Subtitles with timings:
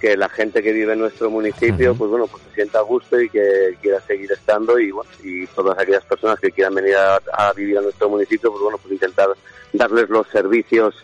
[0.00, 3.20] que la gente que vive en nuestro municipio, pues bueno, pues se sienta a gusto
[3.20, 7.20] y que quiera seguir estando y bueno, y todas aquellas personas que quieran venir a,
[7.32, 9.30] a vivir a nuestro municipio, pues bueno, pues intentar
[9.72, 10.94] darles los servicios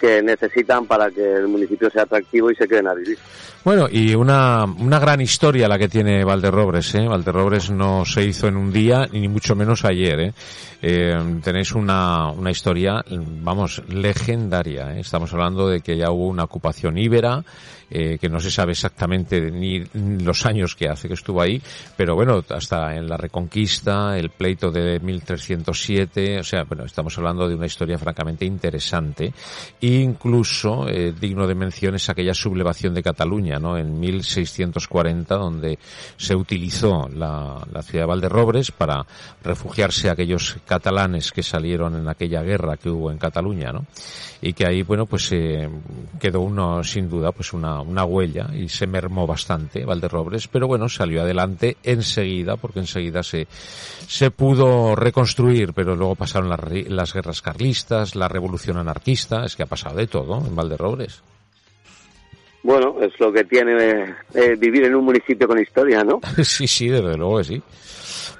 [0.00, 3.18] que necesitan para que el municipio sea atractivo y se queden a vivir.
[3.64, 7.06] Bueno, y una, una gran historia la que tiene Valderrobres, ¿eh?
[7.06, 10.32] Valderrobres no se hizo en un día, ni mucho menos ayer, ¿eh?
[10.80, 15.00] eh tenéis una, una historia, vamos, legendaria, ¿eh?
[15.00, 17.44] Estamos hablando de que ya hubo una ocupación íbera,
[17.90, 21.60] eh, que no se sabe exactamente ni los años que hace que estuvo ahí,
[21.96, 27.48] pero bueno, hasta en la Reconquista, el pleito de 1307, o sea, bueno, estamos hablando
[27.48, 29.32] de una historia francamente interesante,
[29.80, 33.76] e incluso eh, digno de mención es aquella sublevación de Cataluña, ¿no?
[33.76, 35.78] En 1640, donde
[36.16, 39.06] se utilizó la, ciudad de Valderrobres para
[39.42, 43.86] refugiarse a aquellos catalanes que salieron en aquella guerra que hubo en Cataluña, ¿no?
[44.40, 45.68] Y que ahí, bueno, pues eh,
[46.20, 50.88] quedó uno, sin duda, pues una, una huella y se mermó bastante Valderrobres, pero bueno,
[50.88, 53.46] salió adelante enseguida, porque enseguida se,
[54.08, 59.66] se pudo reconstruir, pero luego pasaron las, guerras carlistas, la revolución anarquista, es que ha
[59.94, 61.22] de todo en Valderrobres.
[62.62, 66.20] Bueno, es lo que tiene eh, vivir en un municipio con historia, ¿no?
[66.42, 67.62] sí, sí, desde luego que sí.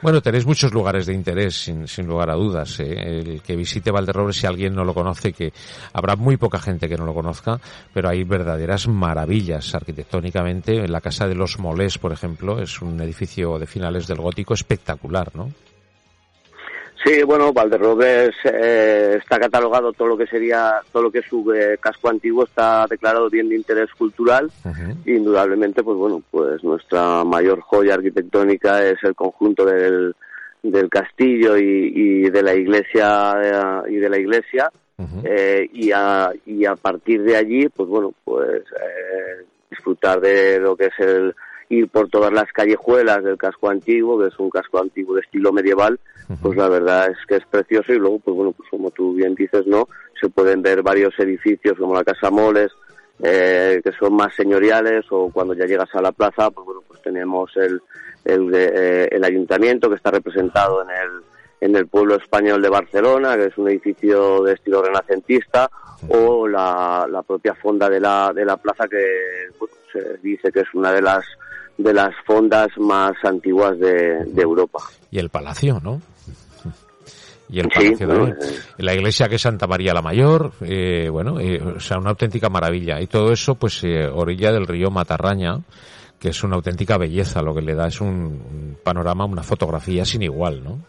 [0.00, 2.78] Bueno, tenéis muchos lugares de interés, sin, sin lugar a dudas.
[2.80, 3.20] ¿eh?
[3.20, 5.52] El que visite Valderrobres, si alguien no lo conoce, que
[5.92, 7.60] habrá muy poca gente que no lo conozca,
[7.92, 10.86] pero hay verdaderas maravillas arquitectónicamente.
[10.86, 15.34] La Casa de los Molés, por ejemplo, es un edificio de finales del gótico espectacular,
[15.34, 15.50] ¿no?
[17.08, 21.50] Sí, bueno, Valderrobres eh, está catalogado todo lo que sería, todo lo que es su
[21.54, 24.50] eh, casco antiguo está declarado bien de interés cultural.
[24.62, 25.16] Uh -huh.
[25.16, 30.14] Indudablemente, pues bueno, pues nuestra mayor joya arquitectónica es el conjunto del,
[30.62, 33.06] del castillo y, y, de la iglesia
[33.42, 34.70] eh, y de la iglesia.
[34.98, 35.70] Uh -huh.
[35.72, 38.64] y, a, y a partir de allí, pues bueno, pues
[39.70, 41.34] disfrutar de lo que es el
[41.68, 45.52] ir por todas las callejuelas del casco antiguo, que es un casco antiguo de estilo
[45.52, 45.98] medieval,
[46.42, 49.34] pues la verdad es que es precioso y luego, pues bueno, pues como tú bien
[49.34, 49.88] dices, ¿no?
[50.20, 52.70] Se pueden ver varios edificios como la Casa Moles,
[53.22, 57.02] eh, que son más señoriales o cuando ya llegas a la plaza, pues bueno, pues
[57.02, 57.80] tenemos el,
[58.24, 61.22] el, eh, el ayuntamiento que está representado en el,
[61.60, 65.70] en el pueblo español de Barcelona, que es un edificio de estilo renacentista,
[66.08, 70.60] o la, la propia fonda de la, de la plaza que bueno, se dice que
[70.60, 71.24] es una de las
[71.78, 74.80] de las fondas más antiguas de, de Europa.
[75.10, 76.02] Y el palacio, ¿no?
[77.48, 78.36] y el Palacio sí, también.
[78.36, 82.10] Pues, la iglesia que es Santa María la Mayor, eh, bueno, eh, o sea, una
[82.10, 83.00] auténtica maravilla.
[83.00, 85.60] Y todo eso, pues, eh, orilla del río Matarraña,
[86.18, 90.22] que es una auténtica belleza, lo que le da es un panorama, una fotografía sin
[90.22, 90.80] igual, ¿no?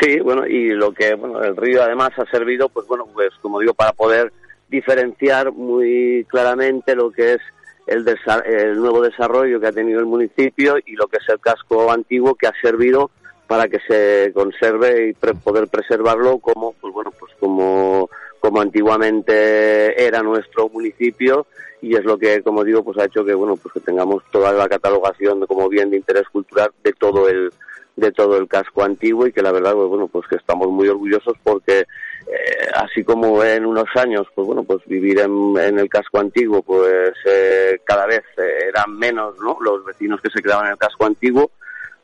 [0.00, 3.60] Sí, bueno, y lo que, bueno, el río además ha servido, pues bueno, pues como
[3.60, 4.32] digo, para poder
[4.68, 7.40] diferenciar muy claramente lo que es
[7.86, 8.06] el,
[8.46, 12.34] el nuevo desarrollo que ha tenido el municipio y lo que es el casco antiguo
[12.34, 13.10] que ha servido
[13.46, 18.08] para que se conserve y pre poder preservarlo como pues bueno pues como
[18.40, 21.46] como antiguamente era nuestro municipio
[21.82, 24.52] y es lo que, como digo, pues ha hecho que, bueno, pues que tengamos toda
[24.52, 27.52] la catalogación como bien de interés cultural de todo el
[27.96, 30.88] de todo el casco antiguo y que la verdad, pues, bueno, pues que estamos muy
[30.88, 36.20] orgullosos porque eh, así como en unos años, pues bueno, pues vivir en, el casco
[36.20, 39.58] antiguo, pues eh, cada vez eran menos, ¿no?
[39.60, 41.50] Los vecinos que se quedaban en el casco antiguo,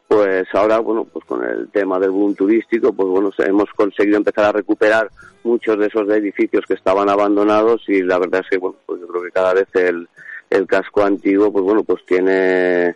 [0.07, 4.47] pues ahora, bueno, pues con el tema del boom turístico, pues bueno, hemos conseguido empezar
[4.47, 5.11] a recuperar
[5.45, 9.07] muchos de esos edificios que estaban abandonados y la verdad es que, bueno, pues yo
[9.07, 10.09] creo que cada vez el,
[10.51, 12.95] el casco antiguo, pues bueno, pues tiene,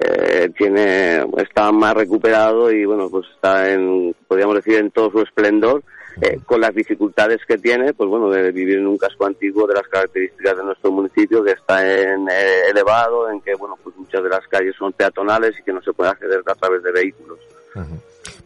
[0.00, 5.20] eh, tiene, está más recuperado y bueno, pues está en, podríamos decir, en todo su
[5.20, 5.82] esplendor.
[6.20, 9.74] Eh, con las dificultades que tiene, pues bueno, de vivir en un casco antiguo, de
[9.74, 14.24] las características de nuestro municipio, que está en, eh, elevado, en que, bueno, pues muchas
[14.24, 17.38] de las calles son peatonales y que no se puede acceder a través de vehículos.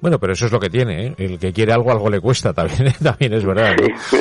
[0.00, 1.14] Bueno, pero eso es lo que tiene, ¿eh?
[1.18, 3.76] El que quiere algo, algo le cuesta también, también es verdad,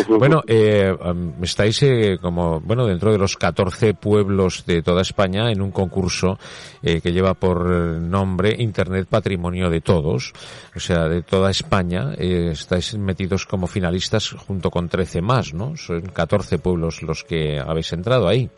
[0.08, 0.96] Bueno, eh,
[1.42, 6.38] estáis eh, como, bueno, dentro de los 14 pueblos de toda España en un concurso
[6.84, 10.34] eh, que lleva por nombre Internet Patrimonio de Todos,
[10.76, 15.76] o sea, de toda España, eh, estáis metidos como finalistas junto con 13 más, ¿no?
[15.78, 18.50] Son 14 pueblos los que habéis entrado ahí.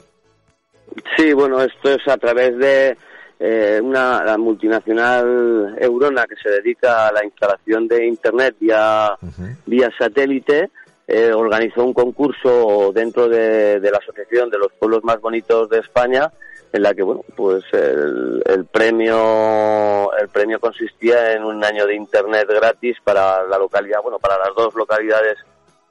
[1.18, 2.98] Sí, bueno, esto es a través de
[3.46, 9.18] eh, una la multinacional Eurona que se dedica a la instalación de Internet vía,
[9.66, 10.70] vía satélite.
[11.06, 16.32] Eh, organizó un concurso dentro de, la Asociación de los Pueblos Más Bonitos de España
[16.72, 21.96] en la que bueno pues el, el, premio el premio consistía en un año de
[21.96, 25.36] internet gratis para la localidad bueno para las dos localidades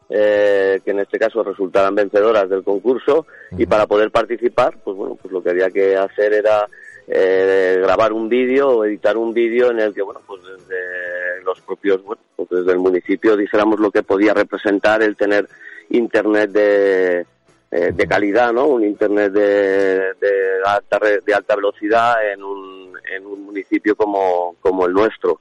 [0.09, 3.27] eh, que en este caso resultaran vencedoras del concurso
[3.57, 6.67] y para poder participar pues bueno pues lo que había que hacer era
[7.15, 11.61] eh, grabar un vídeo o editar un vídeo en el que, bueno, pues desde los
[11.61, 15.47] propios, bueno, pues desde el municipio dijéramos lo que podía representar el tener
[15.91, 17.27] internet de,
[17.71, 18.67] eh, de calidad, ¿no?
[18.67, 20.33] Un internet de, de,
[20.65, 25.41] alta, de alta velocidad en un, en un municipio como, como el nuestro.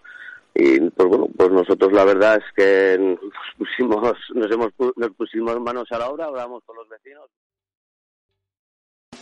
[0.54, 3.20] Y pues bueno, pues nosotros la verdad es que nos
[3.58, 7.30] pusimos, nos hemos, nos pusimos manos a la obra, hablamos con los vecinos.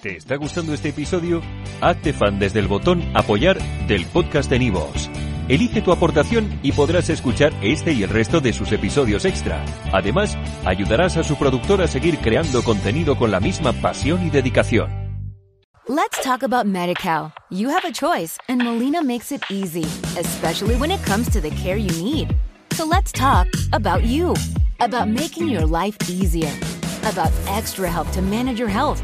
[0.01, 1.41] ¿Te está gustando este episodio?
[1.81, 5.09] Hazte fan desde el botón Apoyar del podcast de Nivos.
[5.49, 9.65] Elige tu aportación y podrás escuchar este y el resto de sus episodios extra.
[9.91, 14.89] Además, ayudarás a su productor a seguir creando contenido con la misma pasión y dedicación.
[15.89, 17.33] Let's talk about MediCal.
[17.49, 19.83] You have a choice and Molina makes it easy,
[20.17, 22.33] especially when it comes to the care you need.
[22.71, 24.33] So let's talk about you,
[24.79, 26.53] about making your life easier,
[27.03, 29.03] about extra help to manage your health.